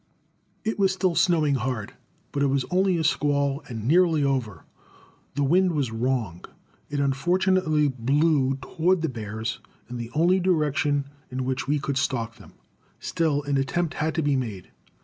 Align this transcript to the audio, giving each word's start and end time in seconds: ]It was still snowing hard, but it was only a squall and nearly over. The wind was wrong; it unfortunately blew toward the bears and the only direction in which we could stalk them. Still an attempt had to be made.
]It 0.65 0.79
was 0.79 0.91
still 0.91 1.13
snowing 1.13 1.53
hard, 1.53 1.93
but 2.31 2.41
it 2.41 2.47
was 2.47 2.65
only 2.71 2.97
a 2.97 3.03
squall 3.03 3.61
and 3.69 3.87
nearly 3.87 4.23
over. 4.23 4.63
The 5.35 5.43
wind 5.43 5.73
was 5.73 5.91
wrong; 5.91 6.43
it 6.89 6.99
unfortunately 6.99 7.87
blew 7.87 8.55
toward 8.63 9.03
the 9.03 9.09
bears 9.09 9.59
and 9.89 9.99
the 9.99 10.09
only 10.15 10.39
direction 10.39 11.05
in 11.29 11.45
which 11.45 11.67
we 11.67 11.77
could 11.77 11.97
stalk 11.99 12.37
them. 12.37 12.53
Still 12.99 13.43
an 13.43 13.57
attempt 13.59 13.93
had 13.93 14.15
to 14.15 14.23
be 14.23 14.35
made. 14.35 14.71